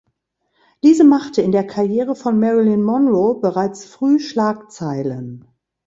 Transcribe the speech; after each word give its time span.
Diese 0.83 1.03
machte 1.03 1.43
in 1.43 1.51
der 1.51 1.63
Karriere 1.67 2.15
von 2.15 2.39
Marilyn 2.39 2.81
Monroe 2.81 3.39
bereits 3.39 3.85
früh 3.85 4.17
Schlagzeilen. 4.17 5.45